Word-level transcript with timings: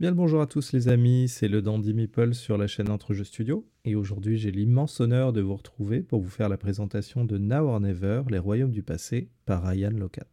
Bien 0.00 0.08
le 0.08 0.16
bonjour 0.16 0.40
à 0.40 0.46
tous 0.46 0.72
les 0.72 0.88
amis, 0.88 1.28
c'est 1.28 1.46
le 1.46 1.60
Dandy 1.60 1.92
Meeple 1.92 2.32
sur 2.32 2.56
la 2.56 2.66
chaîne 2.66 2.88
Entre 2.88 3.12
Jeux 3.12 3.24
Studio 3.24 3.68
et 3.84 3.96
aujourd'hui 3.96 4.38
j'ai 4.38 4.50
l'immense 4.50 4.98
honneur 4.98 5.34
de 5.34 5.42
vous 5.42 5.54
retrouver 5.54 6.00
pour 6.00 6.22
vous 6.22 6.30
faire 6.30 6.48
la 6.48 6.56
présentation 6.56 7.26
de 7.26 7.36
Now 7.36 7.68
or 7.68 7.80
Never, 7.80 8.22
les 8.30 8.38
royaumes 8.38 8.70
du 8.70 8.82
passé 8.82 9.28
par 9.44 9.62
Ryan 9.62 9.90
Locat. 9.90 10.24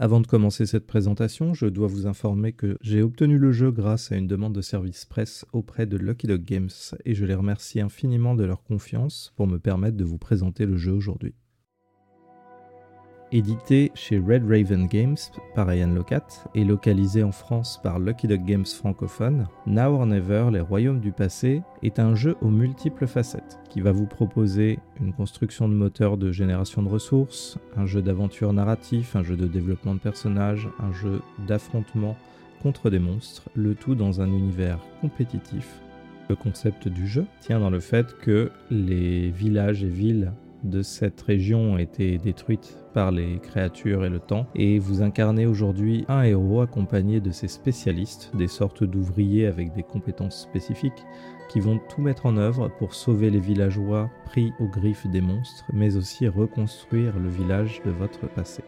Avant 0.00 0.20
de 0.20 0.26
commencer 0.26 0.66
cette 0.66 0.88
présentation, 0.88 1.54
je 1.54 1.66
dois 1.66 1.86
vous 1.86 2.08
informer 2.08 2.54
que 2.54 2.76
j'ai 2.80 3.02
obtenu 3.02 3.38
le 3.38 3.52
jeu 3.52 3.70
grâce 3.70 4.10
à 4.10 4.16
une 4.16 4.26
demande 4.26 4.56
de 4.56 4.62
service 4.62 5.04
presse 5.04 5.46
auprès 5.52 5.86
de 5.86 5.96
Lucky 5.96 6.26
Dog 6.26 6.42
Games 6.42 6.70
et 7.04 7.14
je 7.14 7.24
les 7.24 7.34
remercie 7.34 7.80
infiniment 7.80 8.34
de 8.34 8.42
leur 8.42 8.64
confiance 8.64 9.32
pour 9.36 9.46
me 9.46 9.58
permettre 9.60 9.96
de 9.96 10.04
vous 10.04 10.18
présenter 10.18 10.66
le 10.66 10.76
jeu 10.76 10.90
aujourd'hui. 10.90 11.36
Édité 13.32 13.92
chez 13.94 14.18
Red 14.18 14.42
Raven 14.50 14.88
Games 14.88 15.16
par 15.54 15.68
Ryan 15.68 15.92
Locat 15.94 16.26
et 16.56 16.64
localisé 16.64 17.22
en 17.22 17.30
France 17.30 17.78
par 17.80 18.00
Lucky 18.00 18.26
Dog 18.26 18.44
Games 18.44 18.66
francophone, 18.66 19.46
Now 19.68 19.94
or 19.94 20.06
Never, 20.06 20.48
les 20.52 20.58
royaumes 20.60 20.98
du 20.98 21.12
passé, 21.12 21.62
est 21.84 22.00
un 22.00 22.16
jeu 22.16 22.36
aux 22.40 22.50
multiples 22.50 23.06
facettes 23.06 23.60
qui 23.68 23.80
va 23.80 23.92
vous 23.92 24.06
proposer 24.06 24.80
une 25.00 25.12
construction 25.12 25.68
de 25.68 25.74
moteur 25.74 26.16
de 26.16 26.32
génération 26.32 26.82
de 26.82 26.88
ressources, 26.88 27.56
un 27.76 27.86
jeu 27.86 28.02
d'aventure 28.02 28.52
narratif, 28.52 29.14
un 29.14 29.22
jeu 29.22 29.36
de 29.36 29.46
développement 29.46 29.94
de 29.94 30.00
personnages, 30.00 30.68
un 30.80 30.92
jeu 30.92 31.22
d'affrontement 31.46 32.16
contre 32.64 32.90
des 32.90 32.98
monstres, 32.98 33.48
le 33.54 33.76
tout 33.76 33.94
dans 33.94 34.20
un 34.20 34.26
univers 34.26 34.80
compétitif. 35.00 35.68
Le 36.28 36.34
concept 36.34 36.88
du 36.88 37.06
jeu 37.06 37.26
tient 37.40 37.60
dans 37.60 37.70
le 37.70 37.80
fait 37.80 38.18
que 38.18 38.50
les 38.72 39.30
villages 39.30 39.84
et 39.84 39.88
villes 39.88 40.32
de 40.64 40.82
cette 40.82 41.20
région 41.20 41.74
ont 41.74 41.78
été 41.78 42.18
détruites 42.18 42.76
par 42.92 43.10
les 43.10 43.38
créatures 43.38 44.04
et 44.04 44.08
le 44.08 44.18
temps, 44.18 44.46
et 44.54 44.78
vous 44.78 45.02
incarnez 45.02 45.46
aujourd'hui 45.46 46.04
un 46.08 46.22
héros 46.22 46.60
accompagné 46.60 47.20
de 47.20 47.30
ses 47.30 47.48
spécialistes, 47.48 48.30
des 48.34 48.48
sortes 48.48 48.84
d'ouvriers 48.84 49.46
avec 49.46 49.72
des 49.74 49.82
compétences 49.82 50.40
spécifiques, 50.42 51.04
qui 51.48 51.60
vont 51.60 51.80
tout 51.88 52.00
mettre 52.00 52.26
en 52.26 52.36
œuvre 52.36 52.70
pour 52.78 52.94
sauver 52.94 53.30
les 53.30 53.40
villageois 53.40 54.10
pris 54.26 54.52
aux 54.60 54.68
griffes 54.68 55.06
des 55.08 55.20
monstres, 55.20 55.64
mais 55.72 55.96
aussi 55.96 56.28
reconstruire 56.28 57.18
le 57.18 57.28
village 57.28 57.80
de 57.84 57.90
votre 57.90 58.28
passé. 58.28 58.62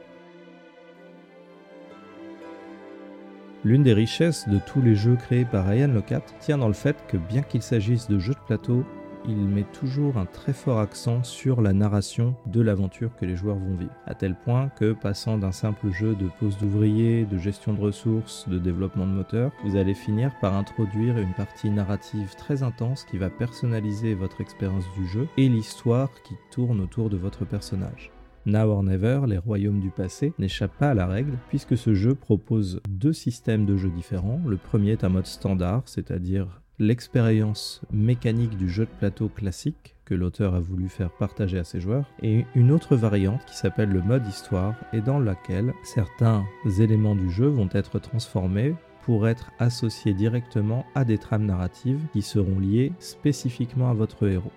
L'une 3.65 3.85
des 3.85 3.93
richesses 3.93 4.49
de 4.49 4.59
tous 4.59 4.83
les 4.83 4.97
jeux 4.97 5.15
créés 5.15 5.45
par 5.45 5.67
Ryan 5.67 5.87
Locat 5.87 6.23
tient 6.41 6.59
dans 6.59 6.67
le 6.67 6.75
fait 6.75 6.97
que 7.07 7.17
bien 7.17 7.43
qu'il 7.43 7.63
s'agisse 7.63 8.09
de 8.09 8.19
jeux 8.19 8.35
de 8.35 8.47
plateau 8.47 8.85
il 9.27 9.37
met 9.37 9.67
toujours 9.73 10.17
un 10.17 10.27
très 10.27 10.53
fort 10.53 10.79
accent 10.79 11.23
sur 11.23 11.61
la 11.61 11.73
narration 11.73 12.35
de 12.47 12.61
l'aventure 12.61 13.15
que 13.17 13.25
les 13.25 13.37
joueurs 13.37 13.57
vont 13.57 13.77
vivre. 13.77 13.95
À 14.07 14.15
tel 14.15 14.35
point 14.35 14.69
que, 14.71 14.93
passant 14.93 15.39
d'un 15.39 15.53
simple 15.53 15.91
jeu 15.91 16.15
de 16.15 16.29
pose 16.41 16.59
d'ouvriers, 16.59 17.25
de 17.25 17.39
gestion 17.39 17.73
de 17.73 17.81
ressources, 17.81 18.49
de 18.49 18.59
développement 18.59 19.07
de 19.07 19.13
moteur, 19.13 19.53
vous 19.65 19.77
allez 19.77 19.95
finir 19.95 20.33
par 20.41 20.57
introduire 20.57 21.19
une 21.19 21.35
partie 21.35 21.71
narrative 21.71 22.35
très 22.37 22.63
intense 22.63 23.05
qui 23.05 23.19
va 23.19 23.31
personnaliser 23.31 24.15
votre 24.15 24.41
expérience 24.41 24.85
du 24.97 25.07
jeu 25.07 25.29
et 25.37 25.49
l'histoire 25.49 26.11
qui 26.25 26.35
tourne 26.51 26.81
autour 26.81 27.11
de 27.11 27.17
votre 27.17 27.45
personnage. 27.45 28.11
Now 28.45 28.71
or 28.71 28.83
Never, 28.83 29.21
les 29.29 29.39
royaumes 29.39 29.79
du 29.79 29.91
passé, 29.91 30.33
n'échappe 30.39 30.77
pas 30.77 30.91
à 30.91 30.95
la 30.95 31.07
règle, 31.07 31.39
puisque 31.49 31.77
ce 31.77 31.95
jeu 31.95 32.17
propose 32.17 32.81
deux 32.89 33.13
systèmes 33.13 33.67
de 33.67 33.77
jeu 33.77 33.89
différents. 33.89 34.41
Le 34.45 34.57
premier 34.57 34.93
est 34.93 35.05
un 35.05 35.11
mode 35.11 35.27
standard, 35.27 35.83
c'est-à-dire 35.87 36.62
l'expérience 36.79 37.81
mécanique 37.93 38.57
du 38.57 38.69
jeu 38.69 38.87
de 38.87 38.99
plateau 38.99 39.29
classique 39.29 39.95
que 40.05 40.15
l'auteur 40.15 40.55
a 40.55 40.61
voulu 40.61 40.89
faire 40.89 41.11
partager 41.11 41.59
à 41.59 41.65
ses 41.65 41.81
joueurs, 41.81 42.11
et 42.23 42.45
une 42.55 42.71
autre 42.71 42.97
variante 42.97 43.45
qui 43.47 43.57
s'appelle 43.57 43.91
le 43.91 44.03
mode 44.03 44.27
histoire 44.27 44.75
et 44.93 45.01
dans 45.01 45.21
laquelle 45.21 45.73
certains 45.85 46.45
éléments 46.79 47.17
du 47.17 47.31
jeu 47.31 47.47
vont 47.47 47.69
être 47.73 47.99
transformés 47.99 48.75
pour 49.03 49.27
être 49.27 49.51
associés 49.59 50.15
directement 50.15 50.87
à 50.95 51.05
des 51.05 51.19
trames 51.19 51.47
narratives 51.47 52.01
qui 52.13 52.23
seront 52.23 52.59
liées 52.59 52.93
spécifiquement 52.99 53.91
à 53.91 53.95
votre 53.95 54.27
héros. 54.29 54.53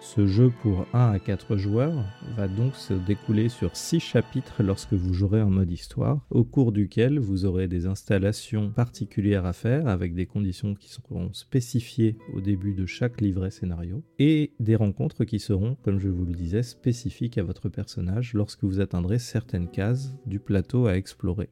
Ce 0.00 0.26
jeu 0.26 0.50
pour 0.62 0.86
1 0.94 1.12
à 1.12 1.18
4 1.18 1.58
joueurs 1.58 2.04
va 2.34 2.48
donc 2.48 2.74
se 2.74 2.94
découler 2.94 3.50
sur 3.50 3.76
6 3.76 4.00
chapitres 4.00 4.62
lorsque 4.62 4.94
vous 4.94 5.12
jouerez 5.12 5.42
en 5.42 5.50
mode 5.50 5.70
histoire, 5.70 6.24
au 6.30 6.42
cours 6.42 6.72
duquel 6.72 7.18
vous 7.18 7.44
aurez 7.44 7.68
des 7.68 7.86
installations 7.86 8.70
particulières 8.70 9.44
à 9.44 9.52
faire 9.52 9.86
avec 9.88 10.14
des 10.14 10.24
conditions 10.24 10.74
qui 10.74 10.88
seront 10.88 11.34
spécifiées 11.34 12.16
au 12.32 12.40
début 12.40 12.72
de 12.72 12.86
chaque 12.86 13.20
livret 13.20 13.50
scénario, 13.50 14.02
et 14.18 14.52
des 14.58 14.74
rencontres 14.74 15.24
qui 15.24 15.38
seront, 15.38 15.76
comme 15.82 16.00
je 16.00 16.08
vous 16.08 16.24
le 16.24 16.34
disais, 16.34 16.62
spécifiques 16.62 17.36
à 17.36 17.42
votre 17.42 17.68
personnage 17.68 18.32
lorsque 18.32 18.64
vous 18.64 18.80
atteindrez 18.80 19.18
certaines 19.18 19.70
cases 19.70 20.14
du 20.24 20.40
plateau 20.40 20.86
à 20.86 20.96
explorer. 20.96 21.50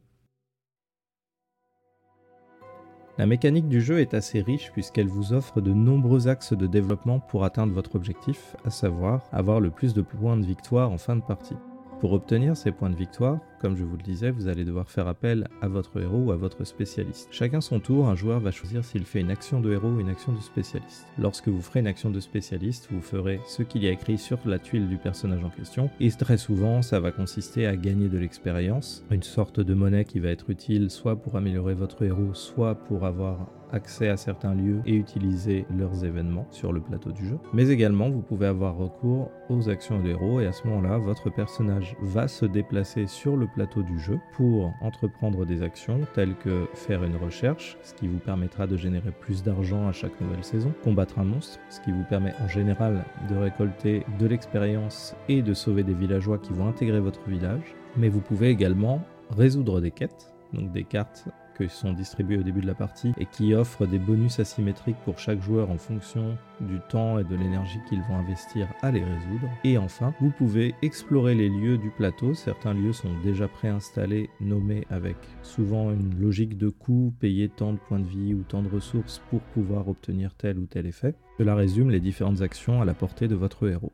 La 3.18 3.26
mécanique 3.26 3.68
du 3.68 3.80
jeu 3.80 3.98
est 3.98 4.14
assez 4.14 4.40
riche 4.40 4.70
puisqu'elle 4.70 5.08
vous 5.08 5.32
offre 5.32 5.60
de 5.60 5.72
nombreux 5.72 6.28
axes 6.28 6.52
de 6.52 6.68
développement 6.68 7.18
pour 7.18 7.42
atteindre 7.42 7.72
votre 7.72 7.96
objectif, 7.96 8.54
à 8.64 8.70
savoir 8.70 9.22
avoir 9.32 9.58
le 9.58 9.70
plus 9.70 9.92
de 9.92 10.02
points 10.02 10.36
de 10.36 10.46
victoire 10.46 10.92
en 10.92 10.98
fin 10.98 11.16
de 11.16 11.22
partie. 11.22 11.56
Pour 11.98 12.12
obtenir 12.12 12.56
ces 12.56 12.70
points 12.70 12.90
de 12.90 12.94
victoire, 12.94 13.40
comme 13.60 13.76
je 13.76 13.84
vous 13.84 13.96
le 13.96 14.02
disais, 14.02 14.30
vous 14.30 14.48
allez 14.48 14.64
devoir 14.64 14.90
faire 14.90 15.08
appel 15.08 15.48
à 15.60 15.68
votre 15.68 16.00
héros 16.00 16.24
ou 16.24 16.32
à 16.32 16.36
votre 16.36 16.64
spécialiste. 16.64 17.28
Chacun 17.30 17.60
son 17.60 17.80
tour, 17.80 18.08
un 18.08 18.14
joueur 18.14 18.40
va 18.40 18.50
choisir 18.50 18.84
s'il 18.84 19.04
fait 19.04 19.20
une 19.20 19.30
action 19.30 19.60
de 19.60 19.72
héros 19.72 19.88
ou 19.88 20.00
une 20.00 20.08
action 20.08 20.32
de 20.32 20.40
spécialiste. 20.40 21.06
Lorsque 21.18 21.48
vous 21.48 21.60
ferez 21.60 21.80
une 21.80 21.86
action 21.86 22.10
de 22.10 22.20
spécialiste, 22.20 22.88
vous 22.90 23.00
ferez 23.00 23.40
ce 23.46 23.62
qu'il 23.62 23.82
y 23.84 23.88
a 23.88 23.92
écrit 23.92 24.18
sur 24.18 24.38
la 24.44 24.58
tuile 24.58 24.88
du 24.88 24.96
personnage 24.96 25.44
en 25.44 25.50
question, 25.50 25.90
et 26.00 26.10
très 26.10 26.36
souvent 26.36 26.82
ça 26.82 27.00
va 27.00 27.10
consister 27.10 27.66
à 27.66 27.76
gagner 27.76 28.08
de 28.08 28.18
l'expérience, 28.18 29.04
une 29.10 29.22
sorte 29.22 29.60
de 29.60 29.74
monnaie 29.74 30.04
qui 30.04 30.20
va 30.20 30.28
être 30.28 30.50
utile 30.50 30.90
soit 30.90 31.16
pour 31.16 31.36
améliorer 31.36 31.74
votre 31.74 32.02
héros, 32.02 32.34
soit 32.34 32.74
pour 32.74 33.04
avoir 33.04 33.48
accès 33.72 34.08
à 34.08 34.16
certains 34.16 34.54
lieux 34.54 34.80
et 34.86 34.94
utiliser 34.94 35.66
leurs 35.76 36.04
événements 36.04 36.46
sur 36.50 36.72
le 36.72 36.80
plateau 36.80 37.12
du 37.12 37.26
jeu. 37.26 37.38
Mais 37.52 37.68
également, 37.68 38.10
vous 38.10 38.22
pouvez 38.22 38.46
avoir 38.46 38.76
recours 38.76 39.30
aux 39.48 39.68
actions 39.68 40.00
de 40.00 40.10
héros 40.10 40.40
et 40.40 40.46
à 40.46 40.52
ce 40.52 40.66
moment-là, 40.68 40.98
votre 40.98 41.30
personnage 41.30 41.96
va 42.00 42.28
se 42.28 42.46
déplacer 42.46 43.06
sur 43.06 43.36
le 43.36 43.46
plateau 43.48 43.82
du 43.82 43.98
jeu 43.98 44.18
pour 44.32 44.72
entreprendre 44.80 45.44
des 45.44 45.62
actions 45.62 46.00
telles 46.14 46.34
que 46.36 46.66
faire 46.74 47.04
une 47.04 47.16
recherche, 47.16 47.76
ce 47.82 47.94
qui 47.94 48.06
vous 48.06 48.18
permettra 48.18 48.66
de 48.66 48.76
générer 48.76 49.10
plus 49.10 49.42
d'argent 49.42 49.88
à 49.88 49.92
chaque 49.92 50.20
nouvelle 50.20 50.44
saison, 50.44 50.72
combattre 50.84 51.18
un 51.18 51.24
monstre, 51.24 51.58
ce 51.70 51.80
qui 51.80 51.90
vous 51.90 52.04
permet 52.04 52.34
en 52.42 52.48
général 52.48 53.04
de 53.28 53.36
récolter 53.36 54.04
de 54.18 54.26
l'expérience 54.26 55.14
et 55.28 55.42
de 55.42 55.54
sauver 55.54 55.82
des 55.82 55.94
villageois 55.94 56.38
qui 56.38 56.52
vont 56.52 56.68
intégrer 56.68 57.00
votre 57.00 57.28
village. 57.28 57.74
Mais 57.96 58.08
vous 58.08 58.20
pouvez 58.20 58.50
également 58.50 59.02
résoudre 59.30 59.80
des 59.80 59.90
quêtes, 59.90 60.32
donc 60.52 60.72
des 60.72 60.84
cartes 60.84 61.28
qui 61.66 61.74
sont 61.74 61.92
distribués 61.92 62.38
au 62.38 62.42
début 62.42 62.60
de 62.60 62.66
la 62.66 62.74
partie 62.74 63.12
et 63.18 63.26
qui 63.26 63.54
offrent 63.54 63.86
des 63.86 63.98
bonus 63.98 64.38
asymétriques 64.40 64.96
pour 65.04 65.18
chaque 65.18 65.42
joueur 65.42 65.70
en 65.70 65.78
fonction 65.78 66.36
du 66.60 66.80
temps 66.88 67.18
et 67.18 67.24
de 67.24 67.36
l'énergie 67.36 67.80
qu'ils 67.88 68.02
vont 68.02 68.16
investir 68.16 68.68
à 68.82 68.90
les 68.90 69.02
résoudre. 69.02 69.48
Et 69.64 69.78
enfin, 69.78 70.14
vous 70.20 70.30
pouvez 70.30 70.74
explorer 70.82 71.34
les 71.34 71.48
lieux 71.48 71.78
du 71.78 71.90
plateau. 71.90 72.34
Certains 72.34 72.74
lieux 72.74 72.92
sont 72.92 73.12
déjà 73.22 73.48
préinstallés, 73.48 74.30
nommés 74.40 74.86
avec 74.90 75.16
souvent 75.42 75.90
une 75.90 76.18
logique 76.20 76.56
de 76.56 76.68
coût, 76.68 77.12
payer 77.20 77.48
tant 77.48 77.72
de 77.72 77.78
points 77.78 78.00
de 78.00 78.06
vie 78.06 78.34
ou 78.34 78.42
tant 78.42 78.62
de 78.62 78.68
ressources 78.68 79.20
pour 79.30 79.40
pouvoir 79.40 79.88
obtenir 79.88 80.34
tel 80.34 80.58
ou 80.58 80.66
tel 80.66 80.86
effet. 80.86 81.14
Cela 81.38 81.54
résume 81.54 81.90
les 81.90 82.00
différentes 82.00 82.42
actions 82.42 82.82
à 82.82 82.84
la 82.84 82.94
portée 82.94 83.28
de 83.28 83.34
votre 83.34 83.68
héros. 83.68 83.92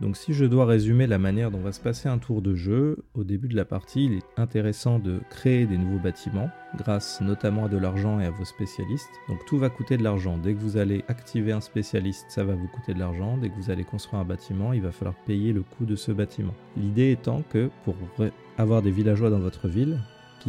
Donc 0.00 0.16
si 0.16 0.32
je 0.32 0.44
dois 0.44 0.64
résumer 0.64 1.08
la 1.08 1.18
manière 1.18 1.50
dont 1.50 1.58
va 1.58 1.72
se 1.72 1.80
passer 1.80 2.08
un 2.08 2.18
tour 2.18 2.40
de 2.40 2.54
jeu, 2.54 2.98
au 3.14 3.24
début 3.24 3.48
de 3.48 3.56
la 3.56 3.64
partie, 3.64 4.04
il 4.04 4.12
est 4.14 4.24
intéressant 4.36 5.00
de 5.00 5.18
créer 5.28 5.66
des 5.66 5.76
nouveaux 5.76 5.98
bâtiments, 5.98 6.50
grâce 6.76 7.20
notamment 7.20 7.64
à 7.64 7.68
de 7.68 7.78
l'argent 7.78 8.20
et 8.20 8.26
à 8.26 8.30
vos 8.30 8.44
spécialistes. 8.44 9.10
Donc 9.28 9.44
tout 9.46 9.58
va 9.58 9.70
coûter 9.70 9.96
de 9.96 10.04
l'argent. 10.04 10.38
Dès 10.38 10.54
que 10.54 10.60
vous 10.60 10.76
allez 10.76 11.04
activer 11.08 11.50
un 11.50 11.60
spécialiste, 11.60 12.26
ça 12.28 12.44
va 12.44 12.54
vous 12.54 12.68
coûter 12.68 12.94
de 12.94 13.00
l'argent. 13.00 13.38
Dès 13.38 13.48
que 13.48 13.56
vous 13.56 13.70
allez 13.70 13.84
construire 13.84 14.20
un 14.20 14.24
bâtiment, 14.24 14.72
il 14.72 14.82
va 14.82 14.92
falloir 14.92 15.16
payer 15.26 15.52
le 15.52 15.62
coût 15.62 15.84
de 15.84 15.96
ce 15.96 16.12
bâtiment. 16.12 16.54
L'idée 16.76 17.10
étant 17.10 17.42
que 17.50 17.68
pour 17.84 17.96
avoir 18.56 18.82
des 18.82 18.92
villageois 18.92 19.30
dans 19.30 19.40
votre 19.40 19.66
ville, 19.66 19.98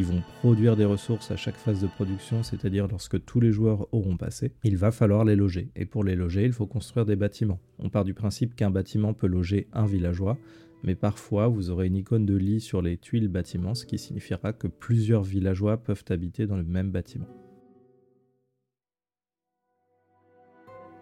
vont 0.05 0.21
produire 0.39 0.75
des 0.75 0.85
ressources 0.85 1.31
à 1.31 1.35
chaque 1.35 1.57
phase 1.57 1.81
de 1.81 1.87
production, 1.87 2.43
c'est-à-dire 2.43 2.87
lorsque 2.87 3.23
tous 3.25 3.39
les 3.39 3.51
joueurs 3.51 3.87
auront 3.93 4.17
passé, 4.17 4.51
il 4.63 4.77
va 4.77 4.91
falloir 4.91 5.25
les 5.25 5.35
loger. 5.35 5.71
Et 5.75 5.85
pour 5.85 6.03
les 6.03 6.15
loger, 6.15 6.45
il 6.45 6.53
faut 6.53 6.67
construire 6.67 7.05
des 7.05 7.15
bâtiments. 7.15 7.59
On 7.79 7.89
part 7.89 8.05
du 8.05 8.13
principe 8.13 8.55
qu'un 8.55 8.71
bâtiment 8.71 9.13
peut 9.13 9.27
loger 9.27 9.67
un 9.73 9.85
villageois, 9.85 10.37
mais 10.83 10.95
parfois 10.95 11.47
vous 11.47 11.69
aurez 11.69 11.87
une 11.87 11.97
icône 11.97 12.25
de 12.25 12.35
lit 12.35 12.61
sur 12.61 12.81
les 12.81 12.97
tuiles 12.97 13.27
bâtiments, 13.27 13.75
ce 13.75 13.85
qui 13.85 13.97
signifiera 13.97 14.53
que 14.53 14.67
plusieurs 14.67 15.23
villageois 15.23 15.77
peuvent 15.77 16.05
habiter 16.09 16.47
dans 16.47 16.57
le 16.57 16.63
même 16.63 16.91
bâtiment. 16.91 17.27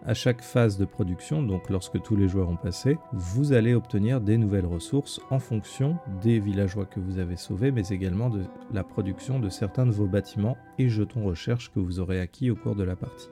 À 0.08 0.14
chaque 0.14 0.40
phase 0.40 0.78
de 0.78 0.86
production, 0.86 1.42
donc 1.42 1.68
lorsque 1.68 2.00
tous 2.00 2.16
les 2.16 2.28
joueurs 2.28 2.48
ont 2.48 2.56
passé, 2.56 2.96
vous 3.12 3.52
allez 3.52 3.74
obtenir 3.74 4.22
des 4.22 4.38
nouvelles 4.38 4.64
ressources 4.64 5.20
en 5.28 5.38
fonction 5.38 5.98
des 6.22 6.40
villageois 6.40 6.86
que 6.86 6.98
vous 6.98 7.18
avez 7.18 7.36
sauvés, 7.36 7.70
mais 7.70 7.86
également 7.90 8.30
de 8.30 8.44
la 8.72 8.84
production 8.84 9.38
de 9.38 9.50
certains 9.50 9.84
de 9.84 9.90
vos 9.90 10.06
bâtiments 10.06 10.56
et 10.78 10.88
jetons 10.88 11.24
recherche 11.24 11.70
que 11.74 11.78
vous 11.78 12.00
aurez 12.00 12.20
acquis 12.20 12.50
au 12.50 12.56
cours 12.56 12.74
de 12.74 12.84
la 12.84 12.96
partie. 12.96 13.28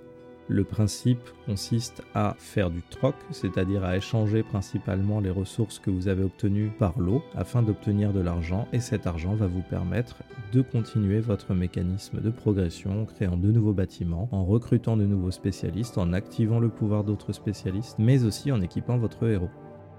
Le 0.49 0.63
principe 0.63 1.29
consiste 1.45 2.03
à 2.15 2.37
faire 2.39 2.71
du 2.71 2.81
troc, 2.83 3.17
c'est-à-dire 3.33 3.85
à 3.85 3.97
échanger 3.97 4.45
principalement 4.45 5.19
les 5.19 5.31
ressources 5.31 5.81
que 5.81 5.91
vous 5.91 6.07
avez 6.07 6.23
obtenues 6.23 6.71
par 6.79 6.99
l'eau 7.01 7.23
afin 7.35 7.63
d'obtenir 7.63 8.13
de 8.13 8.21
l'argent 8.21 8.69
et 8.73 8.79
cet 8.79 9.09
argent 9.09 9.35
va 9.35 9.49
vous 9.49 9.63
permettre 9.63 10.23
de 10.53 10.63
continuer 10.63 11.19
votre 11.19 11.53
mécanisme 11.53 12.21
de 12.21 12.31
progression 12.31 13.03
en 13.03 13.05
créant 13.07 13.37
de 13.37 13.51
nouveaux 13.51 13.73
bâtiments, 13.73 14.29
en 14.31 14.45
recrutant 14.45 14.97
de 14.97 15.05
nouveaux 15.05 15.33
spécialistes, 15.33 15.99
en 15.99 16.13
activant 16.13 16.61
le 16.61 16.69
pouvoir 16.69 17.03
d'autres 17.03 17.33
spécialistes, 17.33 17.97
mais 17.99 18.25
aussi 18.25 18.53
en 18.53 18.63
équipant 18.63 18.99
votre 18.99 19.27
héros. 19.27 19.51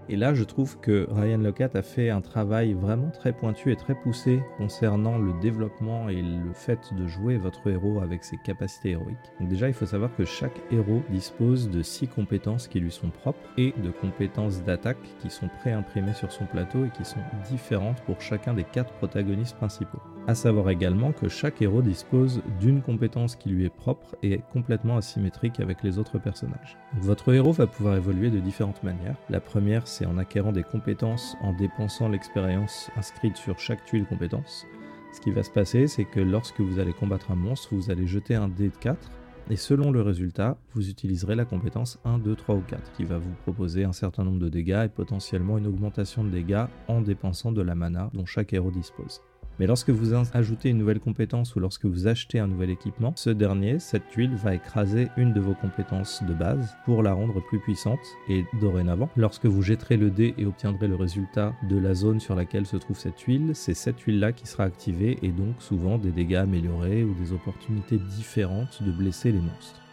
Et 0.10 0.16
là, 0.16 0.34
je 0.34 0.44
trouve 0.44 0.80
que 0.80 1.06
Ryan 1.12 1.40
Locke 1.40 1.62
a 1.62 1.82
fait 1.82 2.10
un 2.10 2.22
travail 2.22 2.74
vraiment 2.74 3.10
très 3.10 3.34
pointu 3.34 3.74
et 3.74 3.76
très 3.76 3.94
poussé 3.94 4.42
concernant 4.58 5.18
le 5.18 5.34
développement 5.42 6.08
et 6.08 6.22
le 6.22 6.54
fait 6.54 6.94
de 6.94 7.08
jouer 7.08 7.38
votre 7.38 7.70
héros 7.70 8.00
avec 8.00 8.24
ses 8.24 8.38
capacités 8.38 8.92
héroïques. 8.92 9.18
Donc 9.40 9.50
déjà, 9.50 9.68
il 9.68 9.74
faut 9.74 9.86
savoir 9.86 10.16
que 10.16 10.24
chaque 10.24 10.62
héros 10.72 11.04
dispose 11.10 11.70
de 11.70 11.82
6 11.82 12.08
compétences 12.08 12.70
qui 12.70 12.80
lui 12.80 12.92
sont 12.92 13.10
propres 13.10 13.40
et 13.58 13.74
de 13.84 13.92
compétences 13.92 14.64
d'attaque 14.64 14.98
qui 15.20 15.30
sont 15.30 15.50
pré-imprimées 15.60 16.14
sur 16.14 16.32
son 16.32 16.46
plateau 16.46 16.86
et 16.86 16.90
qui 16.92 17.04
sont 17.04 17.20
différentes 17.50 18.02
pour 18.04 18.22
chacun 18.22 18.54
des 18.54 18.64
4 18.64 18.94
protagonistes 18.94 19.58
principaux. 19.58 20.00
A 20.28 20.36
savoir 20.36 20.70
également 20.70 21.14
que 21.14 21.30
chaque 21.30 21.62
héros 21.62 21.82
dispose 21.82 22.42
d'une 22.60 22.82
compétence 22.82 23.38
qui 23.38 23.48
lui 23.48 23.64
est 23.64 23.74
propre 23.74 24.18
et 24.22 24.34
est 24.34 24.44
complètement 24.52 24.98
asymétrique 24.98 25.62
avec 25.62 25.84
les 25.84 26.00
autres 26.00 26.20
personnages. 26.20 26.78
Votre 26.98 27.34
héros 27.34 27.54
va 27.54 27.66
pouvoir 27.66 27.96
évoluer 27.96 28.30
de 28.30 28.40
différentes 28.40 28.84
manières. 28.84 29.16
La 29.30 29.40
première, 29.40 29.88
c'est 29.88 30.06
en 30.06 30.18
acquérant 30.18 30.52
des 30.52 30.64
compétences 30.64 31.38
en 31.42 31.54
dépensant 31.54 32.10
l'expérience 32.10 32.92
inscrite 32.98 33.38
sur 33.38 33.58
chaque 33.58 33.86
tuile 33.86 34.06
compétence. 34.06 34.68
Ce 35.14 35.22
qui 35.22 35.32
va 35.32 35.44
se 35.44 35.50
passer, 35.50 35.88
c'est 35.88 36.04
que 36.04 36.20
lorsque 36.20 36.60
vous 36.60 36.80
allez 36.80 36.92
combattre 36.92 37.32
un 37.32 37.36
monstre, 37.36 37.74
vous 37.74 37.90
allez 37.90 38.06
jeter 38.06 38.36
un 38.36 38.50
dé 38.50 38.68
de 38.68 38.76
4 38.76 39.10
et 39.50 39.56
selon 39.56 39.92
le 39.92 40.02
résultat, 40.02 40.58
vous 40.74 40.90
utiliserez 40.90 41.36
la 41.36 41.46
compétence 41.46 42.00
1, 42.04 42.18
2, 42.18 42.36
3 42.36 42.56
ou 42.56 42.64
4 42.68 42.92
qui 42.92 43.06
va 43.06 43.18
vous 43.18 43.34
proposer 43.44 43.86
un 43.86 43.94
certain 43.94 44.26
nombre 44.26 44.40
de 44.40 44.50
dégâts 44.50 44.84
et 44.84 44.90
potentiellement 44.90 45.58
une 45.58 45.68
augmentation 45.68 46.26
de 46.26 46.30
dégâts 46.30 46.66
en 46.90 47.00
dépensant 47.00 47.54
de 47.54 47.62
la 47.62 47.76
mana 47.76 48.10
dont 48.14 48.26
chaque 48.26 48.52
héros 48.52 48.72
dispose. 48.72 49.22
Mais 49.60 49.66
lorsque 49.66 49.90
vous 49.90 50.14
ajoutez 50.34 50.70
une 50.70 50.78
nouvelle 50.78 51.00
compétence 51.00 51.56
ou 51.56 51.60
lorsque 51.60 51.86
vous 51.86 52.08
achetez 52.08 52.38
un 52.40 52.48
nouvel 52.48 52.70
équipement, 52.70 53.14
ce 53.16 53.32
dernier, 53.32 53.80
cette 53.80 54.08
tuile, 54.10 54.36
va 54.36 54.54
écraser 54.54 55.10
une 55.18 55.34
de 55.34 55.40
vos 55.40 55.56
compétences 55.56 56.24
de 56.24 56.34
base 56.34 56.76
pour 56.86 57.02
la 57.02 57.14
rendre 57.14 57.42
plus 57.42 57.60
puissante. 57.60 58.00
Et 58.30 58.46
dorénavant, 58.62 59.10
lorsque 59.16 59.46
vous 59.46 59.64
jetterez 59.64 59.98
le 59.98 60.12
dé 60.12 60.36
et 60.38 60.46
obtiendrez 60.46 60.88
le 60.88 60.96
résultat 60.96 61.56
de 61.70 61.78
la 61.78 61.96
zone 61.96 62.20
sur 62.20 62.36
laquelle 62.36 62.68
se 62.68 62.78
trouve 62.78 63.00
cette 63.00 63.16
tuile, 63.16 63.52
c'est 63.54 63.74
cette 63.74 63.98
tuile-là 63.98 64.32
qui 64.32 64.48
sera 64.48 64.64
activée 64.64 65.18
et 65.24 65.32
donc 65.32 65.56
souvent 65.60 65.98
des 65.98 66.12
dégâts 66.12 66.36
améliorés 66.36 67.04
ou 67.04 67.16
des 67.16 67.34
opportunités 67.34 67.98
différentes 67.98 68.84
de 68.84 68.92
blesser 68.92 69.32
les 69.32 69.42
monstres. 69.42 69.87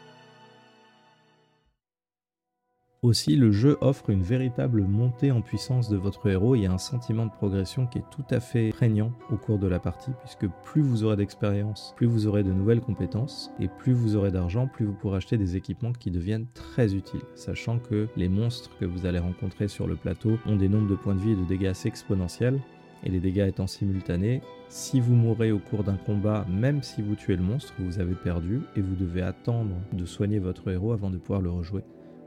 Aussi, 3.05 3.37
le 3.37 3.53
jeu 3.53 3.77
offre 3.83 4.09
une 4.09 4.23
véritable 4.23 4.81
montée 4.85 5.31
en 5.31 5.43
puissance 5.43 5.91
de 5.91 5.97
votre 5.99 6.27
héros 6.27 6.55
et 6.55 6.65
un 6.65 6.79
sentiment 6.79 7.27
de 7.27 7.31
progression 7.33 7.87
qui 7.87 7.99
est 7.99 8.11
tout 8.11 8.25
à 8.31 8.41
fait 8.41 8.71
prégnant 8.71 9.12
au 9.31 9.37
cours 9.37 9.59
de 9.59 9.67
la 9.67 9.79
partie, 9.79 10.12
puisque 10.23 10.49
plus 10.62 10.81
vous 10.81 11.05
aurez 11.05 11.17
d'expérience, 11.17 11.93
plus 11.97 12.06
vous 12.06 12.27
aurez 12.27 12.43
de 12.43 12.51
nouvelles 12.51 12.81
compétences, 12.81 13.51
et 13.61 13.69
plus 13.69 13.93
vous 13.93 14.17
aurez 14.17 14.31
d'argent, 14.31 14.69
plus 14.69 14.87
vous 14.87 14.95
pourrez 14.95 15.19
acheter 15.19 15.37
des 15.37 15.55
équipements 15.55 15.93
qui 15.93 16.11
deviennent 16.11 16.47
très 16.55 16.95
utiles, 16.95 17.21
sachant 17.35 17.79
que 17.79 18.09
les 18.17 18.31
monstres 18.31 18.71
que 18.81 18.87
vous 18.87 19.05
allez 19.05 19.19
rencontrer 19.19 19.69
sur 19.69 19.87
le 19.87 19.97
plateau 19.97 20.39
ont 20.47 20.56
des 20.56 20.71
nombres 20.71 20.89
de 20.89 20.97
points 20.97 21.15
de 21.15 21.21
vie 21.21 21.33
et 21.33 21.37
de 21.37 21.45
dégâts 21.45 21.67
assez 21.67 21.89
exponentiels, 21.89 22.59
et 23.03 23.11
les 23.11 23.21
dégâts 23.21 23.47
étant 23.47 23.67
simultanés, 23.67 24.41
si 24.71 24.99
vous 24.99 25.15
mourrez 25.15 25.53
au 25.53 25.59
cours 25.59 25.85
d'un 25.85 25.99
combat, 25.99 26.47
même 26.49 26.83
si 26.83 27.03
vous 27.03 27.17
tuez 27.17 27.37
le 27.37 27.43
monstre, 27.43 27.75
vous 27.81 28.01
avez 28.01 28.15
perdu, 28.15 28.62
et 28.77 28.81
vous 28.81 28.97
devez 28.97 29.21
attendre 29.21 29.77
de 29.93 30.06
soigner 30.06 30.39
votre 30.39 30.71
héros 30.71 30.93
avant 30.93 31.11
de 31.11 31.19
pouvoir 31.19 31.43
le 31.43 31.51
rejouer. 31.51 31.83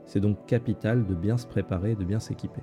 C'est 0.08 0.20
donc 0.20 0.46
capital 0.46 1.06
de 1.06 1.14
bien 1.14 1.36
se 1.36 1.46
préparer 1.46 1.92
et 1.92 1.96
de 1.96 2.04
bien 2.04 2.18
s'équiper. 2.18 2.62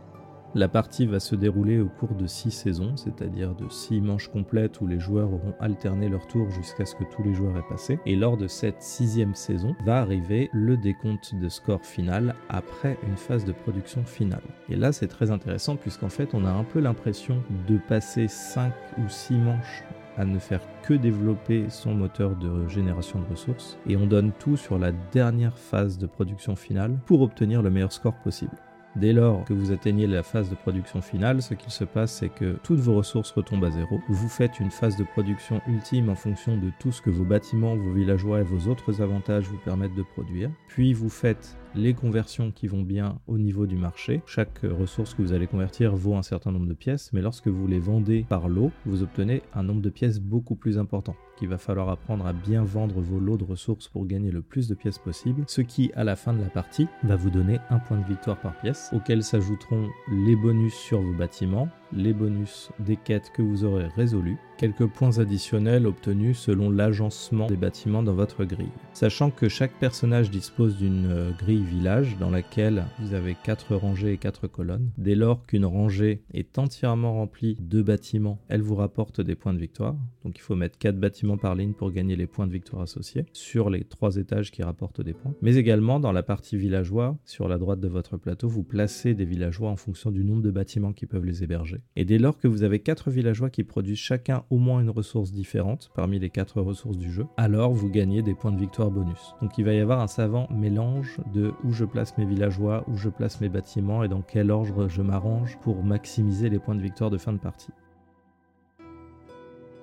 La 0.55 0.67
partie 0.67 1.05
va 1.05 1.19
se 1.19 1.35
dérouler 1.35 1.79
au 1.81 1.89
cours 1.89 2.15
de 2.15 2.25
6 2.25 2.49
saisons, 2.49 2.95
c'est-à-dire 2.95 3.53
de 3.55 3.67
6 3.69 3.99
manches 3.99 4.29
complètes 4.29 4.79
où 4.81 4.87
les 4.87 5.01
joueurs 5.01 5.31
auront 5.31 5.53
alterné 5.59 6.07
leur 6.07 6.25
tour 6.27 6.49
jusqu'à 6.49 6.85
ce 6.85 6.95
que 6.95 7.03
tous 7.03 7.21
les 7.23 7.33
joueurs 7.33 7.55
aient 7.57 7.69
passé. 7.69 7.99
Et 8.05 8.15
lors 8.15 8.37
de 8.37 8.47
cette 8.47 8.81
sixième 8.81 9.35
saison 9.35 9.75
va 9.85 9.99
arriver 9.99 10.49
le 10.53 10.77
décompte 10.77 11.35
de 11.35 11.49
score 11.49 11.85
final 11.85 12.35
après 12.49 12.97
une 13.05 13.17
phase 13.17 13.45
de 13.45 13.51
production 13.51 14.05
finale. 14.05 14.41
Et 14.69 14.77
là 14.77 14.91
c'est 14.91 15.09
très 15.09 15.29
intéressant 15.29 15.75
puisqu'en 15.75 16.09
fait 16.09 16.33
on 16.33 16.45
a 16.45 16.51
un 16.51 16.63
peu 16.63 16.79
l'impression 16.79 17.43
de 17.67 17.77
passer 17.77 18.27
5 18.29 18.71
ou 18.97 19.09
6 19.09 19.33
manches 19.35 19.83
à 20.17 20.25
ne 20.25 20.39
faire 20.39 20.61
que 20.83 20.93
développer 20.93 21.65
son 21.69 21.93
moteur 21.93 22.35
de 22.35 22.67
génération 22.67 23.19
de 23.19 23.25
ressources 23.29 23.77
et 23.87 23.97
on 23.97 24.07
donne 24.07 24.31
tout 24.39 24.57
sur 24.57 24.77
la 24.77 24.91
dernière 24.91 25.57
phase 25.57 25.97
de 25.97 26.07
production 26.07 26.55
finale 26.55 26.97
pour 27.05 27.21
obtenir 27.21 27.61
le 27.61 27.69
meilleur 27.69 27.91
score 27.91 28.15
possible. 28.15 28.55
Dès 28.95 29.11
lors 29.11 29.43
que 29.43 29.53
vous 29.53 29.73
atteignez 29.73 30.07
la 30.07 30.23
phase 30.23 30.49
de 30.49 30.55
production 30.55 31.01
finale, 31.01 31.41
ce 31.41 31.53
qu'il 31.53 31.71
se 31.71 31.83
passe, 31.83 32.13
c'est 32.13 32.29
que 32.29 32.55
toutes 32.63 32.79
vos 32.79 32.95
ressources 32.95 33.31
retombent 33.31 33.65
à 33.65 33.71
zéro. 33.71 33.99
Vous 34.07 34.29
faites 34.29 34.57
une 34.61 34.71
phase 34.71 34.95
de 34.95 35.03
production 35.03 35.61
ultime 35.67 36.07
en 36.07 36.15
fonction 36.15 36.55
de 36.55 36.71
tout 36.79 36.93
ce 36.93 37.01
que 37.01 37.09
vos 37.09 37.25
bâtiments, 37.25 37.75
vos 37.75 37.91
villageois 37.91 38.39
et 38.39 38.43
vos 38.43 38.71
autres 38.71 39.01
avantages 39.01 39.47
vous 39.49 39.57
permettent 39.57 39.95
de 39.95 40.03
produire. 40.03 40.49
Puis 40.69 40.93
vous 40.93 41.09
faites 41.09 41.57
les 41.75 41.93
conversions 41.93 42.51
qui 42.51 42.67
vont 42.67 42.81
bien 42.81 43.19
au 43.27 43.37
niveau 43.37 43.65
du 43.65 43.75
marché. 43.75 44.21
Chaque 44.25 44.61
ressource 44.63 45.13
que 45.13 45.21
vous 45.21 45.33
allez 45.33 45.47
convertir 45.47 45.95
vaut 45.95 46.15
un 46.15 46.23
certain 46.23 46.51
nombre 46.51 46.67
de 46.67 46.73
pièces, 46.73 47.11
mais 47.13 47.21
lorsque 47.21 47.47
vous 47.47 47.67
les 47.67 47.79
vendez 47.79 48.25
par 48.27 48.47
lot, 48.47 48.71
vous 48.85 49.03
obtenez 49.03 49.41
un 49.53 49.63
nombre 49.63 49.81
de 49.81 49.89
pièces 49.89 50.19
beaucoup 50.19 50.55
plus 50.55 50.77
important 50.77 51.15
qu'il 51.35 51.49
va 51.49 51.57
falloir 51.57 51.89
apprendre 51.89 52.25
à 52.25 52.33
bien 52.33 52.63
vendre 52.63 53.01
vos 53.01 53.19
lots 53.19 53.37
de 53.37 53.43
ressources 53.43 53.87
pour 53.87 54.05
gagner 54.05 54.31
le 54.31 54.41
plus 54.41 54.67
de 54.67 54.75
pièces 54.75 54.97
possible, 54.97 55.43
ce 55.47 55.61
qui 55.61 55.91
à 55.93 56.03
la 56.03 56.15
fin 56.15 56.33
de 56.33 56.41
la 56.41 56.49
partie 56.49 56.87
va 57.03 57.15
vous 57.15 57.29
donner 57.29 57.59
un 57.69 57.79
point 57.79 57.97
de 57.97 58.05
victoire 58.05 58.39
par 58.39 58.57
pièce, 58.59 58.89
auquel 58.93 59.23
s'ajouteront 59.23 59.87
les 60.09 60.35
bonus 60.35 60.73
sur 60.73 61.01
vos 61.01 61.13
bâtiments, 61.13 61.67
les 61.93 62.13
bonus 62.13 62.69
des 62.79 62.97
quêtes 62.97 63.31
que 63.33 63.41
vous 63.41 63.63
aurez 63.63 63.87
résolues, 63.95 64.37
quelques 64.57 64.87
points 64.87 65.19
additionnels 65.19 65.85
obtenus 65.85 66.37
selon 66.37 66.69
l'agencement 66.69 67.47
des 67.47 67.57
bâtiments 67.57 68.03
dans 68.03 68.13
votre 68.13 68.45
grille. 68.45 68.71
Sachant 68.93 69.31
que 69.31 69.49
chaque 69.49 69.73
personnage 69.79 70.31
dispose 70.31 70.77
d'une 70.77 71.07
euh, 71.09 71.31
grille 71.37 71.63
village 71.63 72.17
dans 72.17 72.29
laquelle 72.29 72.85
vous 72.99 73.13
avez 73.13 73.35
4 73.43 73.75
rangées 73.75 74.13
et 74.13 74.17
4 74.17 74.47
colonnes. 74.47 74.91
Dès 74.97 75.15
lors 75.15 75.45
qu'une 75.45 75.65
rangée 75.65 76.23
est 76.33 76.57
entièrement 76.57 77.13
remplie 77.13 77.57
de 77.59 77.81
bâtiments, 77.81 78.39
elle 78.47 78.61
vous 78.61 78.75
rapporte 78.75 79.21
des 79.21 79.35
points 79.35 79.53
de 79.53 79.59
victoire. 79.59 79.95
Donc 80.23 80.37
il 80.37 80.41
faut 80.41 80.55
mettre 80.55 80.77
4 80.77 80.99
bâtiments 80.99 81.37
par 81.37 81.55
ligne 81.55 81.73
pour 81.73 81.91
gagner 81.91 82.15
les 82.15 82.27
points 82.27 82.47
de 82.47 82.51
victoire 82.51 82.81
associés 82.81 83.25
sur 83.33 83.69
les 83.69 83.83
3 83.83 84.17
étages 84.17 84.51
qui 84.51 84.63
rapportent 84.63 85.01
des 85.01 85.13
points. 85.13 85.33
Mais 85.41 85.55
également 85.55 85.99
dans 85.99 86.11
la 86.11 86.23
partie 86.23 86.57
villageois, 86.57 87.17
sur 87.25 87.47
la 87.47 87.57
droite 87.57 87.79
de 87.79 87.87
votre 87.87 88.17
plateau, 88.17 88.47
vous 88.47 88.63
placez 88.63 89.13
des 89.13 89.25
villageois 89.25 89.69
en 89.69 89.75
fonction 89.75 90.11
du 90.11 90.23
nombre 90.23 90.41
de 90.41 90.51
bâtiments 90.51 90.93
qui 90.93 91.05
peuvent 91.05 91.25
les 91.25 91.43
héberger. 91.43 91.74
Et 91.95 92.05
dès 92.05 92.17
lors 92.17 92.37
que 92.37 92.47
vous 92.47 92.63
avez 92.63 92.79
4 92.79 93.09
villageois 93.11 93.49
qui 93.49 93.63
produisent 93.63 93.97
chacun 93.97 94.43
au 94.49 94.57
moins 94.57 94.81
une 94.81 94.89
ressource 94.89 95.31
différente 95.31 95.89
parmi 95.95 96.19
les 96.19 96.29
4 96.29 96.61
ressources 96.61 96.97
du 96.97 97.11
jeu, 97.11 97.25
alors 97.37 97.73
vous 97.73 97.89
gagnez 97.89 98.21
des 98.21 98.33
points 98.33 98.51
de 98.51 98.59
victoire 98.59 98.91
bonus. 98.91 99.35
Donc 99.41 99.57
il 99.57 99.65
va 99.65 99.73
y 99.73 99.79
avoir 99.79 100.01
un 100.01 100.07
savant 100.07 100.47
mélange 100.51 101.19
de 101.33 101.53
où 101.63 101.71
je 101.71 101.85
place 101.85 102.17
mes 102.17 102.25
villageois, 102.25 102.83
où 102.87 102.97
je 102.97 103.09
place 103.09 103.41
mes 103.41 103.49
bâtiments 103.49 104.03
et 104.03 104.07
dans 104.07 104.21
quel 104.21 104.51
ordre 104.51 104.87
je 104.87 105.01
m'arrange 105.01 105.57
pour 105.61 105.83
maximiser 105.83 106.49
les 106.49 106.59
points 106.59 106.75
de 106.75 106.81
victoire 106.81 107.09
de 107.09 107.17
fin 107.17 107.33
de 107.33 107.37
partie. 107.37 107.71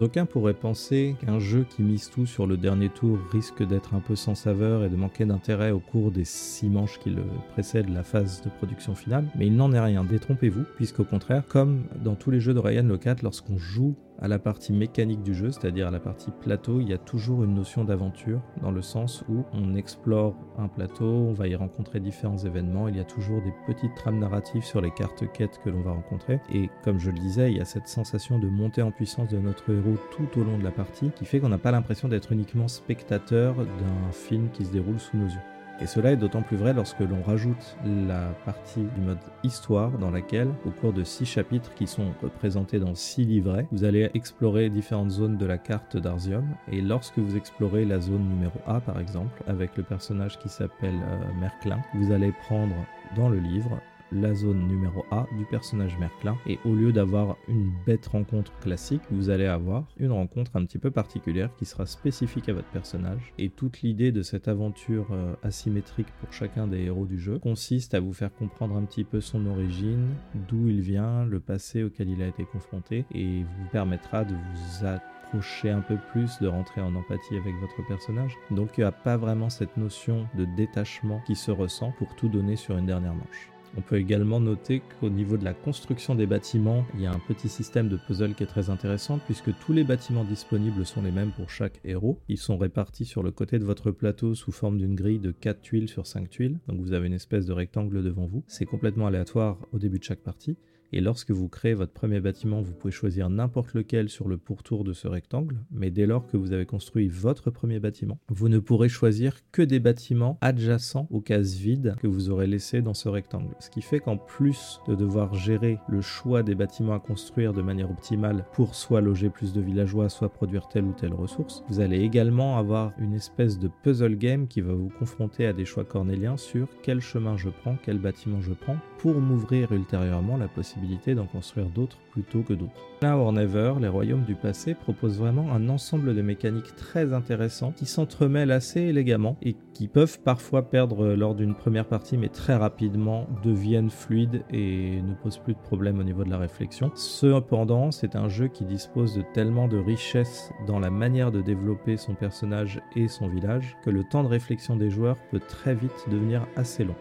D'aucuns 0.01 0.27
pourraient 0.27 0.55
penser 0.55 1.15
qu'un 1.21 1.39
jeu 1.39 1.65
qui 1.69 1.83
mise 1.83 2.11
tout 2.11 2.27
sur 2.27 2.47
le 2.47 2.57
dernier 2.57 2.89
tour 2.89 3.19
risque 3.31 3.63
d'être 3.65 3.95
un 3.95 4.01
peu 4.01 4.17
sans 4.17 4.35
saveur 4.35 4.85
et 4.85 4.89
de 4.89 4.97
manquer 4.97 5.25
d'intérêt 5.25 5.71
au 5.71 5.79
cours 5.79 6.11
des 6.11 6.25
six 6.25 6.69
manches 6.69 6.99
qui 6.99 7.11
le 7.11 7.23
précèdent 7.53 7.91
la 7.91 8.03
phase 8.03 8.43
de 8.43 8.49
production 8.49 8.95
finale, 8.95 9.27
mais 9.37 9.47
il 9.47 9.55
n'en 9.55 9.73
est 9.73 9.81
rien, 9.81 10.05
détrompez-vous, 10.05 10.65
puisqu'au 10.77 11.05
contraire, 11.05 11.45
comme 11.47 11.85
dans 12.03 12.15
tous 12.17 12.31
les 12.31 12.41
jeux 12.41 12.55
de 12.55 12.59
Ryan 12.59 12.83
Locat, 12.83 13.17
lorsqu'on 13.23 13.59
joue 13.59 13.95
à 14.23 14.29
la 14.29 14.39
partie 14.39 14.73
mécanique 14.73 15.23
du 15.25 15.35
jeu, 15.35 15.51
c'est-à-dire 15.51 15.89
à 15.89 15.91
la 15.91 15.99
partie 15.99 16.31
plateau, 16.31 16.81
il 16.81 16.89
y 16.89 16.93
a 16.93 16.99
toujours 16.99 17.43
une 17.43 17.55
notion 17.55 17.85
d'aventure, 17.85 18.41
dans 18.63 18.71
le 18.71 18.81
sens 18.81 19.25
où 19.29 19.45
on 19.53 19.75
explore 19.75 20.37
un 20.59 20.69
plateau, 20.69 21.05
on 21.05 21.33
va 21.33 21.49
y 21.49 21.57
rencontrer 21.57 21.99
différents 21.99 22.39
événements, 22.39 22.87
il 22.87 22.97
y 22.97 23.01
a 23.01 23.05
toujours 23.05 23.43
des 23.43 23.53
petites 23.67 23.97
trames 23.97 24.21
narratives 24.21 24.65
sur 24.65 24.81
les 24.81 24.93
cartes 24.93 25.25
quêtes 25.33 25.59
que 25.65 25.71
l'on 25.71 25.83
va 25.83 25.91
rencontrer, 25.91 26.41
et 26.55 26.71
comme 26.85 27.01
je 27.01 27.11
le 27.11 27.19
disais, 27.19 27.51
il 27.51 27.59
y 27.59 27.61
a 27.61 27.65
cette 27.65 27.89
sensation 27.89 28.39
de 28.39 28.49
montée 28.49 28.83
en 28.83 28.93
puissance 28.93 29.29
de 29.29 29.39
notre 29.39 29.73
héros 29.73 29.99
tout 30.17 30.41
au 30.41 30.45
long 30.45 30.57
de 30.57 30.65
la 30.65 30.71
partie, 30.71 31.11
qui 31.17 31.25
fait 31.25 31.41
qu'on 31.41 31.49
n'a 31.49 31.59
pas 31.59 31.73
l'impression 31.73 32.07
d'être 32.07 32.31
uniquement 32.31 32.69
spectateur 32.69 33.57
d'un 33.57 34.13
film 34.13 34.51
qui 34.53 34.65
se 34.65 34.71
déroule 34.71 35.01
sous 35.01 35.17
nos 35.17 35.27
yeux. 35.27 35.41
Et 35.83 35.87
cela 35.87 36.13
est 36.13 36.17
d'autant 36.17 36.43
plus 36.43 36.57
vrai 36.57 36.73
lorsque 36.73 37.01
l'on 37.01 37.23
rajoute 37.27 37.77
la 37.85 38.29
partie 38.45 38.85
du 38.95 39.01
mode 39.01 39.19
histoire 39.43 39.91
dans 39.91 40.13
laquelle, 40.13 40.49
au 40.65 40.71
cours 40.71 40.93
de 40.93 41.03
6 41.03 41.25
chapitres 41.27 41.75
qui 41.75 41.89
sont 41.89 42.13
représentés 42.23 42.79
dans 42.79 42.95
6 42.95 43.25
livrets, 43.25 43.67
vous 43.73 43.83
allez 43.83 44.09
explorer 44.15 44.71
différentes 44.71 45.11
zones 45.11 45.39
de 45.39 45.45
la 45.45 45.59
carte 45.59 45.97
d'Arzium. 45.97 46.47
Et 46.71 46.81
lorsque 46.81 47.19
vous 47.19 47.37
explorez 47.37 47.85
la 47.85 47.99
zone 47.99 48.29
numéro 48.29 48.61
A 48.65 48.79
par 48.79 49.01
exemple, 49.01 49.43
avec 49.49 49.77
le 49.77 49.83
personnage 49.83 50.39
qui 50.39 50.49
s'appelle 50.49 50.95
euh, 50.95 51.41
Merklin, 51.41 51.81
vous 51.95 52.13
allez 52.13 52.31
prendre 52.31 52.77
dans 53.17 53.29
le 53.29 53.41
livre 53.41 53.81
la 54.13 54.35
zone 54.35 54.67
numéro 54.67 55.05
A 55.11 55.27
du 55.39 55.45
personnage 55.45 55.97
Merclin. 55.99 56.37
Et 56.47 56.59
au 56.65 56.75
lieu 56.75 56.93
d'avoir 56.93 57.37
une 57.49 57.73
bête 57.87 58.07
rencontre 58.07 58.53
classique, 58.61 59.03
vous 59.11 59.31
allez 59.31 59.47
avoir 59.47 59.85
une 59.99 60.13
rencontre 60.13 60.53
un 60.55 60.65
petit 60.65 60.79
peu 60.79 60.91
particulière 60.91 61.51
qui 61.57 61.65
sera 61.65 61.87
spécifique 61.87 62.49
à 62.49 62.53
votre 62.53 62.69
personnage. 62.69 63.33
Et 63.39 63.49
toute 63.49 63.83
l'idée 63.83 64.13
de 64.13 64.23
cette 64.23 64.49
aventure 64.49 65.09
euh, 65.13 65.35
asymétrique 65.43 66.09
pour 66.21 66.33
chacun 66.33 66.67
des 66.67 66.83
héros 66.83 67.07
du 67.07 67.19
jeu 67.19 67.39
consiste 67.39 67.95
à 67.95 68.01
vous 68.01 68.13
faire 68.13 68.35
comprendre 68.35 68.77
un 68.77 68.85
petit 68.85 69.05
peu 69.05 69.21
son 69.21 69.47
origine, 69.47 70.09
d'où 70.49 70.69
il 70.69 70.81
vient, 70.81 71.25
le 71.25 71.41
passé 71.41 71.83
auquel 71.83 72.09
il 72.09 72.23
a 72.23 72.27
été 72.27 72.45
confronté, 72.45 73.05
et 73.15 73.43
vous 73.43 73.69
permettra 73.71 74.25
de 74.25 74.35
vous 74.35 74.87
approcher 74.87 75.71
un 75.71 75.81
peu 75.81 75.97
plus, 76.11 76.39
de 76.41 76.49
rentrer 76.49 76.81
en 76.81 76.95
empathie 76.95 77.37
avec 77.37 77.55
votre 77.57 77.87
personnage. 77.87 78.37
Donc 78.51 78.77
il 78.77 78.81
n'y 78.81 78.87
a 78.87 78.93
pas 78.93 79.17
vraiment 79.17 79.51
cette 79.51 79.77
notion 79.77 80.27
de 80.37 80.45
détachement 80.57 81.21
qui 81.27 81.35
se 81.35 81.51
ressent 81.51 81.93
pour 81.99 82.15
tout 82.17 82.29
donner 82.29 82.57
sur 82.57 82.77
une 82.77 82.87
dernière 82.87 83.15
manche. 83.15 83.52
On 83.77 83.81
peut 83.81 83.97
également 83.97 84.39
noter 84.39 84.83
qu'au 85.01 85.09
niveau 85.09 85.39
de 85.39 85.45
la 85.45 85.55
construction 85.55 86.15
des 86.15 86.27
bâtiments, 86.27 86.85
il 86.95 87.01
y 87.01 87.07
a 87.07 87.13
un 87.13 87.19
petit 87.19 87.49
système 87.49 87.89
de 87.89 87.97
puzzle 87.97 88.35
qui 88.35 88.43
est 88.43 88.47
très 88.47 88.69
intéressant 88.69 89.19
puisque 89.19 89.57
tous 89.61 89.73
les 89.73 89.83
bâtiments 89.83 90.25
disponibles 90.25 90.85
sont 90.85 91.01
les 91.01 91.11
mêmes 91.11 91.33
pour 91.33 91.49
chaque 91.49 91.81
héros. 91.85 92.21
Ils 92.29 92.39
sont 92.39 92.59
répartis 92.59 93.07
sur 93.07 93.23
le 93.23 93.31
côté 93.31 93.59
de 93.59 93.65
votre 93.65 93.91
plateau 93.91 94.35
sous 94.35 94.53
forme 94.53 94.77
d'une 94.77 94.95
grille 94.95 95.21
de 95.21 95.31
4 95.31 95.63
tuiles 95.63 95.89
sur 95.89 96.07
5 96.07 96.29
tuiles. 96.29 96.59
Donc 96.69 96.81
vous 96.81 96.93
avez 96.93 97.07
une 97.07 97.15
espèce 97.15 97.47
de 97.47 97.53
rectangle 97.53 98.03
devant 98.03 98.27
vous. 98.27 98.45
C'est 98.47 98.67
complètement 98.67 99.07
aléatoire 99.07 99.57
au 99.73 99.79
début 99.79 99.99
de 99.99 100.05
chaque 100.05 100.23
partie. 100.23 100.59
Et 100.95 101.01
lorsque 101.01 101.31
vous 101.31 101.49
créez 101.49 101.73
votre 101.73 101.95
premier 101.95 102.21
bâtiment, 102.21 102.61
vous 102.61 102.75
pouvez 102.75 102.93
choisir 102.93 103.31
n'importe 103.31 103.73
lequel 103.73 104.11
sur 104.11 104.29
le 104.29 104.37
pourtour 104.37 104.85
de 104.85 104.93
ce 104.93 105.09
rectangle, 105.09 105.65
mais 105.71 105.91
dès 105.91 106.05
lors 106.05 106.27
que 106.27 106.37
vous 106.37 106.53
avez 106.53 106.67
construit 106.67 107.09
votre 107.09 107.51
premier 107.51 107.81
bâtiment, 107.81 108.19
vous 108.29 108.51
ne 108.51 108.59
pourrez 108.59 108.91
choisir 108.91 109.39
que 109.53 109.63
des 109.63 109.81
bâtiments 109.81 110.37
adjacents 110.43 111.07
aux 111.11 111.23
cases 111.23 111.55
vides 111.55 111.95
que 111.99 112.07
vous 112.07 112.29
aurez 112.29 112.47
laissées 112.47 112.83
dans 112.83 112.93
ce 112.93 113.09
rectangle. 113.09 113.55
Ce 113.59 113.71
qui 113.71 113.81
fait 113.81 114.01
qu'en 114.01 114.19
plus 114.19 114.81
de 114.87 114.95
devoir 114.95 115.33
gérer 115.33 115.79
le 115.89 116.03
choix 116.03 116.43
des 116.43 116.55
bâtiments 116.55 116.95
à 116.95 117.01
construire 117.01 117.55
de 117.55 117.63
manière 117.63 117.91
optimale 117.91 118.45
pour 118.53 118.75
soit 118.75 119.01
loger 119.01 119.31
plus 119.31 119.55
de 119.55 119.63
villageois, 119.63 120.11
soit 120.11 120.29
produire 120.29 120.69
telle 120.69 120.85
ou 120.85 120.93
telle 120.93 121.15
ressource, 121.15 121.65
vous 121.71 121.81
allez 121.81 122.01
également 122.01 122.59
avoir 122.59 122.93
une 122.99 123.15
espèce 123.15 123.59
de 123.59 123.71
puzzle 123.83 124.17
game 124.17 124.47
qui 124.47 124.61
va 124.61 124.75
vous 124.75 124.91
confronter 124.99 125.47
à 125.47 125.55
des 125.55 125.65
choix 125.65 125.85
cornéliens 125.85 126.37
sur 126.37 126.69
quel 126.83 127.01
chemin 127.01 127.39
je 127.39 127.49
prends, 127.49 127.79
quel 127.83 127.99
bâtiment 127.99 128.43
je 128.43 128.53
prends, 128.53 128.77
pour 128.99 129.15
m'ouvrir 129.15 129.73
ultérieurement 129.73 130.37
la 130.37 130.49
possibilité 130.49 130.82
d'en 131.15 131.27
construire 131.27 131.67
d'autres 131.67 131.99
plutôt 132.11 132.43
que 132.43 132.53
d'autres. 132.53 132.73
Now 133.03 133.19
or 133.19 133.33
Never, 133.33 133.75
les 133.81 133.89
royaumes 133.89 134.25
du 134.25 134.35
passé 134.35 134.75
proposent 134.75 135.19
vraiment 135.19 135.53
un 135.53 135.69
ensemble 135.69 136.15
de 136.15 136.23
mécaniques 136.23 136.77
très 136.77 137.13
intéressants 137.13 137.73
qui 137.73 137.87
s'entremêlent 137.87 138.51
assez 138.51 138.81
élégamment 138.81 139.37
et 139.43 139.57
qui 139.75 139.89
peuvent 139.89 140.21
parfois 140.21 140.71
perdre 140.71 141.15
lors 141.15 141.35
d'une 141.35 141.55
première 141.55 141.87
partie 141.87 142.17
mais 142.17 142.29
très 142.29 142.55
rapidement 142.55 143.27
deviennent 143.43 143.91
fluides 143.91 144.45
et 144.51 145.01
ne 145.03 145.15
posent 145.15 145.39
plus 145.39 145.55
de 145.55 145.59
problème 145.59 145.99
au 145.99 146.05
niveau 146.05 146.25
de 146.25 146.31
la 146.31 146.39
réflexion. 146.39 146.91
Cependant, 146.95 147.91
c'est 147.91 148.15
un 148.15 148.29
jeu 148.29 148.49
qui 148.49 148.65
dispose 148.65 149.17
de 149.17 149.25
tellement 149.35 149.69
de 149.69 149.79
richesse 149.79 150.53
dans 150.67 150.79
la 150.79 150.91
manière 150.91 151.33
de 151.33 151.41
développer 151.41 151.97
son 151.97 152.15
personnage 152.15 152.81
et 152.95 153.09
son 153.09 153.29
village 153.29 153.77
que 153.85 153.91
le 153.91 154.05
temps 154.05 154.23
de 154.23 154.29
réflexion 154.29 154.77
des 154.77 154.91
joueurs 154.91 155.17
peut 155.31 155.41
très 155.41 155.75
vite 155.75 156.07
devenir 156.11 156.47
assez 156.57 156.85
long. 156.85 156.97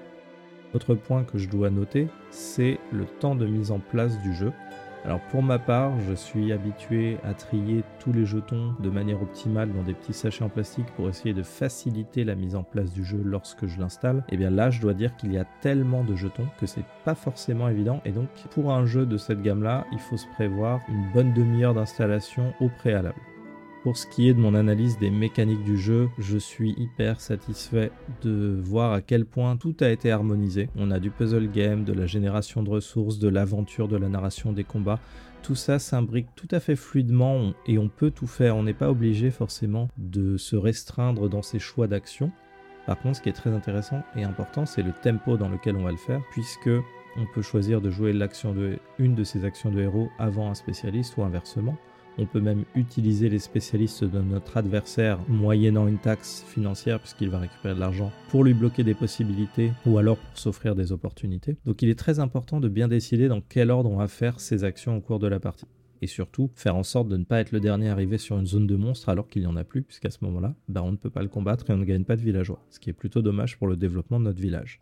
Autre 0.74 0.96
point 0.96 1.24
que 1.24 1.38
je 1.38 1.50
dois 1.50 1.70
noter, 1.70 2.08
c'est 2.30 2.80
le 2.92 3.06
temps 3.06 3.36
de 3.36 3.46
mise 3.46 3.72
en 3.72 3.80
place 3.80 4.18
du 4.22 4.34
jeu. 4.34 4.54
Alors 5.04 5.20
pour 5.32 5.42
ma 5.42 5.58
part, 5.58 6.00
je 6.02 6.14
suis 6.14 6.52
habitué 6.54 7.18
à 7.24 7.34
trier 7.34 7.84
tous 8.00 8.14
les 8.14 8.26
jetons 8.26 8.76
de 8.80 8.90
manière 8.90 9.22
optimale 9.22 9.74
dans 9.74 9.82
des 9.82 9.96
petits 9.96 10.14
sachets 10.14 10.44
en 10.44 10.50
plastique 10.50 10.86
pour 10.96 11.10
essayer 11.10 11.34
de 11.34 11.42
faciliter 11.42 12.24
la 12.24 12.36
mise 12.36 12.56
en 12.56 12.62
place 12.62 12.94
du 12.94 13.04
jeu 13.04 13.20
lorsque 13.24 13.66
je 13.66 13.80
l'installe. 13.80 14.18
Et 14.30 14.36
eh 14.36 14.38
bien 14.38 14.52
là, 14.52 14.70
je 14.70 14.80
dois 14.80 14.94
dire 14.94 15.16
qu'il 15.18 15.34
y 15.34 15.40
a 15.40 15.46
tellement 15.62 16.04
de 16.04 16.16
jetons 16.16 16.48
que 16.60 16.68
c'est 16.68 16.86
pas 17.04 17.16
forcément 17.16 17.68
évident 17.68 18.02
et 18.06 18.12
donc 18.12 18.30
pour 18.52 18.72
un 18.72 18.86
jeu 18.86 19.08
de 19.08 19.18
cette 19.18 19.42
gamme-là, 19.42 19.86
il 19.92 20.00
faut 20.00 20.18
se 20.18 20.28
prévoir 20.36 20.80
une 20.88 21.12
bonne 21.14 21.34
demi-heure 21.34 21.74
d'installation 21.74 22.54
au 22.60 22.70
préalable. 22.70 23.20
Pour 23.84 23.98
ce 23.98 24.06
qui 24.06 24.30
est 24.30 24.36
de 24.36 24.40
mon 24.40 24.54
analyse 24.54 25.00
des 25.00 25.10
mécaniques 25.10 25.64
du 25.64 25.76
jeu, 25.76 26.08
je 26.20 26.38
suis 26.38 26.76
hyper 26.78 27.20
satisfait 27.20 27.92
de 28.22 28.60
voir 28.62 28.94
à 28.94 29.02
quel 29.02 29.26
point 29.26 29.58
tout 29.58 29.76
a 29.82 29.90
été 29.90 30.12
harmonisé. 30.12 30.70
On 30.76 30.92
a 30.92 31.00
du 31.00 31.10
puzzle 31.10 31.50
game, 31.50 31.84
de 31.84 31.92
la 31.92 32.06
génération 32.06 32.62
de 32.62 32.70
ressources, 32.70 33.18
de 33.18 33.28
l'aventure, 33.28 33.88
de 33.88 33.98
la 33.98 34.08
narration 34.08 34.54
des 34.54 34.64
combats. 34.64 35.00
Tout 35.42 35.56
ça 35.56 35.80
s'imbrique 35.80 36.28
tout 36.36 36.48
à 36.52 36.60
fait 36.60 36.76
fluidement 36.76 37.54
et 37.66 37.80
on 37.80 37.90
peut 37.90 38.12
tout 38.12 38.28
faire. 38.28 38.56
On 38.56 38.62
n'est 38.62 38.76
pas 38.76 38.92
obligé 38.92 39.32
forcément 39.32 39.90
de 39.98 40.38
se 40.38 40.56
restreindre 40.56 41.28
dans 41.28 41.42
ses 41.42 41.58
choix 41.58 41.88
d'action. 41.88 42.32
Par 42.86 43.00
contre, 43.00 43.18
ce 43.18 43.22
qui 43.24 43.30
est 43.30 43.34
très 43.34 43.50
intéressant 43.50 44.04
et 44.16 44.24
important, 44.24 44.68
c'est 44.68 44.84
le 44.84 44.94
tempo 44.94 45.38
dans 45.38 45.50
lequel 45.50 45.76
on 45.76 45.84
va 45.84 45.92
le 45.92 45.98
faire, 45.98 46.22
puisque 46.30 46.70
on 47.18 47.26
peut 47.34 47.42
choisir 47.42 47.82
de 47.82 47.90
jouer 47.90 48.14
l'action 48.14 48.54
de 48.54 48.78
une 49.00 49.16
de 49.16 49.24
ces 49.24 49.44
actions 49.44 49.72
de 49.72 49.82
héros 49.82 50.10
avant 50.20 50.52
un 50.52 50.56
spécialiste 50.56 51.18
ou 51.18 51.24
inversement. 51.24 51.78
On 52.18 52.26
peut 52.26 52.42
même 52.42 52.66
utiliser 52.76 53.30
les 53.30 53.40
spécialistes 53.40 54.04
de 54.04 54.20
notre 54.20 54.58
adversaire 54.58 55.20
moyennant 55.30 55.88
une 55.88 55.98
taxe 55.98 56.44
financière 56.48 57.00
puisqu'il 57.00 57.30
va 57.30 57.40
récupérer 57.40 57.74
de 57.74 57.80
l'argent 57.80 58.12
pour 58.30 58.44
lui 58.44 58.54
bloquer 58.54 58.84
des 58.84 58.94
possibilités 58.94 59.72
ou 59.86 59.98
alors 59.98 60.18
pour 60.18 60.38
s'offrir 60.38 60.76
des 60.76 60.92
opportunités. 60.92 61.58
Donc 61.66 61.82
il 61.82 61.90
est 61.90 61.98
très 61.98 62.20
important 62.20 62.60
de 62.60 62.68
bien 62.68 62.88
décider 62.88 63.28
dans 63.28 63.42
quel 63.42 63.72
ordre 63.72 63.90
on 63.90 63.98
va 63.98 64.08
faire 64.08 64.40
ses 64.40 64.64
actions 64.64 64.98
au 64.98 65.02
cours 65.02 65.20
de 65.20 65.28
la 65.28 65.40
partie. 65.40 65.68
Et 66.04 66.08
surtout, 66.08 66.50
faire 66.56 66.76
en 66.76 66.84
sorte 66.84 67.08
de 67.10 67.18
ne 67.18 67.24
pas 67.24 67.40
être 67.40 67.52
le 67.52 67.60
dernier 67.60 67.90
arrivé 67.90 68.18
sur 68.18 68.38
une 68.38 68.48
zone 68.48 68.66
de 68.66 68.76
monstre 68.76 69.10
alors 69.10 69.28
qu'il 69.28 69.44
n'y 69.44 69.48
en 69.48 69.56
a 69.56 69.64
plus, 69.64 69.84
puisqu'à 69.84 70.10
ce 70.10 70.18
moment-là, 70.26 70.56
bah, 70.68 70.82
on 70.84 70.92
ne 70.92 70.98
peut 70.98 71.12
pas 71.12 71.22
le 71.22 71.30
combattre 71.30 71.70
et 71.70 71.74
on 71.74 71.78
ne 71.78 71.86
gagne 71.86 72.06
pas 72.06 72.16
de 72.16 72.22
villageois, 72.22 72.60
ce 72.72 72.80
qui 72.80 72.90
est 72.90 72.94
plutôt 72.94 73.22
dommage 73.22 73.58
pour 73.60 73.68
le 73.68 73.76
développement 73.76 74.20
de 74.20 74.26
notre 74.26 74.42
village. 74.42 74.82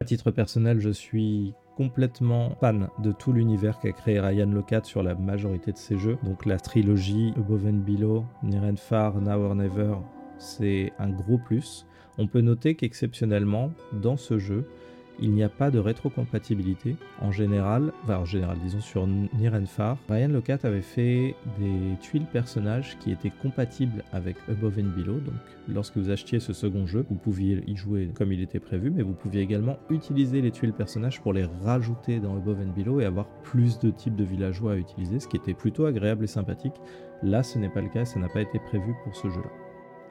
À 0.00 0.06
titre 0.06 0.30
personnel, 0.30 0.80
je 0.80 0.90
suis 0.90 1.52
complètement 1.78 2.56
fan 2.60 2.88
de 2.98 3.12
tout 3.12 3.32
l'univers 3.32 3.78
qu'a 3.78 3.92
créé 3.92 4.18
Ryan 4.18 4.50
Locat 4.50 4.82
sur 4.82 5.04
la 5.04 5.14
majorité 5.14 5.70
de 5.70 5.76
ses 5.78 5.96
jeux. 5.96 6.18
Donc 6.24 6.44
la 6.44 6.58
trilogie 6.58 7.32
Above 7.36 7.66
and 7.66 7.84
Below, 7.86 8.24
Near 8.42 8.64
Far, 8.76 9.20
Now 9.20 9.44
or 9.44 9.54
Never, 9.54 9.94
c'est 10.38 10.92
un 10.98 11.08
gros 11.08 11.38
plus. 11.38 11.86
On 12.18 12.26
peut 12.26 12.40
noter 12.40 12.74
qu'exceptionnellement, 12.74 13.70
dans 13.92 14.16
ce 14.16 14.38
jeu, 14.38 14.68
il 15.20 15.32
n'y 15.32 15.42
a 15.42 15.48
pas 15.48 15.70
de 15.70 15.78
rétrocompatibilité. 15.78 16.96
En 17.20 17.32
général, 17.32 17.92
enfin 18.02 18.18
en 18.18 18.24
général, 18.24 18.58
disons 18.62 18.80
sur 18.80 19.06
Nirenfar, 19.06 19.96
Ryan 20.08 20.28
Locat 20.28 20.58
avait 20.62 20.82
fait 20.82 21.34
des 21.58 21.96
tuiles 22.00 22.26
personnages 22.26 22.96
qui 22.98 23.10
étaient 23.10 23.32
compatibles 23.42 24.04
avec 24.12 24.36
Above 24.48 24.78
and 24.78 24.96
Below. 24.96 25.20
Donc, 25.20 25.34
lorsque 25.68 25.96
vous 25.96 26.10
achetiez 26.10 26.40
ce 26.40 26.52
second 26.52 26.86
jeu, 26.86 27.04
vous 27.08 27.16
pouviez 27.16 27.62
y 27.66 27.76
jouer 27.76 28.10
comme 28.14 28.32
il 28.32 28.40
était 28.40 28.60
prévu, 28.60 28.90
mais 28.90 29.02
vous 29.02 29.14
pouviez 29.14 29.42
également 29.42 29.78
utiliser 29.90 30.40
les 30.40 30.50
tuiles 30.50 30.72
personnages 30.72 31.20
pour 31.20 31.32
les 31.32 31.44
rajouter 31.64 32.20
dans 32.20 32.36
Above 32.36 32.60
and 32.60 32.72
Below 32.76 33.00
et 33.00 33.04
avoir 33.04 33.26
plus 33.42 33.78
de 33.78 33.90
types 33.90 34.16
de 34.16 34.24
villageois 34.24 34.72
à 34.72 34.76
utiliser, 34.76 35.20
ce 35.20 35.28
qui 35.28 35.36
était 35.36 35.54
plutôt 35.54 35.86
agréable 35.86 36.24
et 36.24 36.28
sympathique. 36.28 36.74
Là, 37.22 37.42
ce 37.42 37.58
n'est 37.58 37.68
pas 37.68 37.80
le 37.80 37.88
cas, 37.88 38.04
ça 38.04 38.20
n'a 38.20 38.28
pas 38.28 38.40
été 38.40 38.58
prévu 38.58 38.94
pour 39.04 39.14
ce 39.14 39.28
jeu-là. 39.28 39.50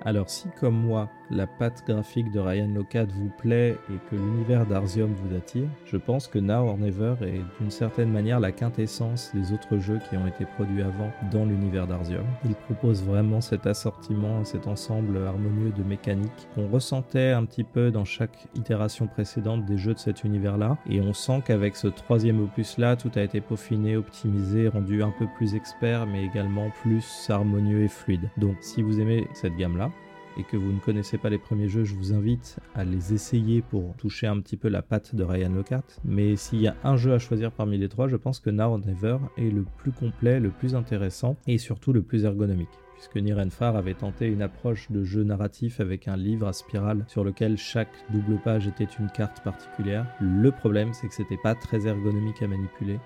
Alors 0.01 0.29
si 0.29 0.47
comme 0.59 0.75
moi, 0.75 1.09
la 1.29 1.47
patte 1.47 1.83
graphique 1.87 2.31
de 2.31 2.39
Ryan 2.39 2.69
Locat 2.73 3.05
vous 3.05 3.31
plaît 3.37 3.77
et 3.89 3.97
que 4.09 4.15
l'univers 4.15 4.65
d'Arzium 4.65 5.13
vous 5.13 5.35
attire, 5.35 5.67
je 5.85 5.97
pense 5.97 6.27
que 6.27 6.39
Now 6.39 6.67
or 6.67 6.77
Never 6.77 7.15
est 7.21 7.41
d'une 7.59 7.71
certaine 7.71 8.11
manière 8.11 8.39
la 8.39 8.51
quintessence 8.51 9.31
des 9.33 9.51
autres 9.51 9.77
jeux 9.77 9.99
qui 10.09 10.17
ont 10.17 10.27
été 10.27 10.45
produits 10.45 10.81
avant 10.81 11.11
dans 11.31 11.45
l'univers 11.45 11.87
d'Arzium. 11.87 12.25
Il 12.45 12.55
propose 12.55 13.03
vraiment 13.03 13.41
cet 13.41 13.67
assortiment, 13.67 14.43
cet 14.45 14.67
ensemble 14.67 15.17
harmonieux 15.17 15.71
de 15.71 15.83
mécaniques 15.83 16.47
qu'on 16.55 16.67
ressentait 16.67 17.31
un 17.31 17.45
petit 17.45 17.63
peu 17.63 17.91
dans 17.91 18.05
chaque 18.05 18.47
itération 18.55 19.07
précédente 19.07 19.65
des 19.65 19.77
jeux 19.77 19.93
de 19.93 19.99
cet 19.99 20.23
univers-là, 20.23 20.77
et 20.89 21.01
on 21.01 21.13
sent 21.13 21.41
qu'avec 21.45 21.75
ce 21.75 21.87
troisième 21.87 22.41
opus-là, 22.41 22.95
tout 22.95 23.11
a 23.15 23.21
été 23.21 23.41
peaufiné, 23.41 23.97
optimisé, 23.97 24.67
rendu 24.67 25.03
un 25.03 25.13
peu 25.17 25.27
plus 25.35 25.55
expert, 25.55 26.05
mais 26.05 26.23
également 26.25 26.69
plus 26.81 27.27
harmonieux 27.29 27.83
et 27.83 27.87
fluide. 27.87 28.29
Donc 28.37 28.57
si 28.61 28.81
vous 28.81 28.99
aimez 28.99 29.27
cette 29.33 29.55
gamme-là, 29.55 29.91
et 30.37 30.43
que 30.43 30.57
vous 30.57 30.71
ne 30.71 30.79
connaissez 30.79 31.17
pas 31.17 31.29
les 31.29 31.37
premiers 31.37 31.67
jeux, 31.67 31.83
je 31.83 31.95
vous 31.95 32.13
invite 32.13 32.57
à 32.75 32.83
les 32.83 33.13
essayer 33.13 33.61
pour 33.61 33.95
toucher 33.97 34.27
un 34.27 34.39
petit 34.39 34.57
peu 34.57 34.67
la 34.69 34.81
patte 34.81 35.15
de 35.15 35.23
Ryan 35.23 35.49
Lockhart. 35.49 35.99
Mais 36.05 36.35
s'il 36.35 36.61
y 36.61 36.67
a 36.67 36.75
un 36.83 36.95
jeu 36.95 37.13
à 37.13 37.19
choisir 37.19 37.51
parmi 37.51 37.77
les 37.77 37.89
trois, 37.89 38.07
je 38.07 38.15
pense 38.15 38.39
que 38.39 38.49
Now 38.49 38.73
or 38.73 38.79
Never 38.79 39.17
est 39.37 39.49
le 39.49 39.65
plus 39.77 39.91
complet, 39.91 40.39
le 40.39 40.51
plus 40.51 40.75
intéressant 40.75 41.37
et 41.47 41.57
surtout 41.57 41.93
le 41.93 42.01
plus 42.01 42.25
ergonomique 42.25 42.69
puisque 42.97 43.17
Nirenfar 43.17 43.75
avait 43.75 43.93
tenté 43.93 44.25
une 44.25 44.41
approche 44.41 44.89
de 44.89 45.03
jeu 45.03 45.23
narratif 45.23 45.79
avec 45.79 46.07
un 46.07 46.17
livre 46.17 46.47
à 46.47 46.53
spirale 46.53 47.05
sur 47.07 47.23
lequel 47.23 47.55
chaque 47.55 47.93
double 48.09 48.39
page 48.43 48.67
était 48.67 48.87
une 48.99 49.09
carte 49.11 49.43
particulière. 49.43 50.07
Le 50.19 50.49
problème, 50.49 50.93
c'est 50.93 51.07
que 51.07 51.13
c'était 51.13 51.37
pas 51.37 51.53
très 51.53 51.85
ergonomique 51.85 52.41
à 52.41 52.47
manipuler. 52.47 52.99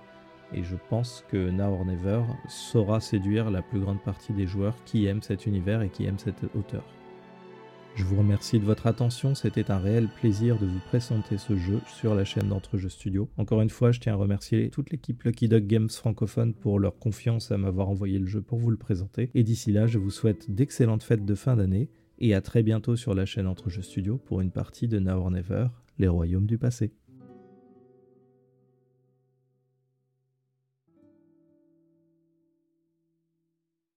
Et 0.54 0.64
je 0.64 0.78
pense 0.90 1.26
que 1.30 1.50
Now 1.50 1.74
or 1.74 1.86
Never 1.86 2.22
saura 2.48 3.02
séduire 3.02 3.52
la 3.52 3.62
plus 3.62 3.82
grande 3.82 4.02
partie 4.02 4.32
des 4.32 4.48
joueurs 4.48 4.76
qui 4.86 5.08
aiment 5.08 5.22
cet 5.22 5.46
univers 5.46 5.82
et 5.82 5.90
qui 5.90 6.06
aiment 6.06 6.20
cette 6.20 6.44
auteur. 6.56 6.84
Je 7.96 8.06
vous 8.06 8.18
remercie 8.18 8.58
de 8.60 8.66
votre 8.66 8.88
attention, 8.88 9.36
c'était 9.36 9.70
un 9.70 9.78
réel 9.78 10.08
plaisir 10.08 10.58
de 10.58 10.66
vous 10.66 10.80
présenter 10.88 11.38
ce 11.38 11.58
jeu 11.58 11.82
sur 11.86 12.16
la 12.16 12.24
chaîne 12.24 12.48
d'Entrejeux 12.48 12.90
Studio. 12.90 13.30
Encore 13.38 13.62
une 13.62 13.70
fois, 13.70 13.92
je 13.92 14.00
tiens 14.00 14.14
à 14.14 14.16
remercier 14.16 14.70
toute 14.70 14.92
l'équipe 14.92 15.22
Lucky 15.24 15.50
Dog 15.50 15.68
Games 15.68 15.90
francophone 15.90 16.54
pour 16.54 16.80
leur 16.80 16.98
confiance 16.98 17.52
à 17.52 17.58
m'avoir 17.58 17.90
envoyé 17.90 18.18
le 18.18 18.28
jeu 18.28 18.42
pour 18.42 18.60
vous 18.60 18.72
le 18.72 18.78
présenter. 18.78 19.30
Et 19.36 19.44
d'ici 19.44 19.72
là, 19.72 19.88
je 19.88 20.00
vous 20.00 20.10
souhaite 20.10 20.50
d'excellentes 20.50 21.04
fêtes 21.04 21.26
de 21.26 21.36
fin 21.36 21.58
d'année 21.58 21.90
et 22.20 22.34
à 22.34 22.42
très 22.42 22.64
bientôt 22.64 22.96
sur 22.96 23.14
la 23.14 23.26
chaîne 23.26 23.48
Entre 23.48 23.70
Jeux 23.70 23.82
Studio 23.82 24.18
pour 24.18 24.42
une 24.42 24.52
partie 24.52 24.88
de 24.88 25.00
Now 25.00 25.18
or 25.18 25.32
Never, 25.32 25.68
les 26.00 26.08
royaumes 26.08 26.48
du 26.48 26.58
passé. 26.58 26.94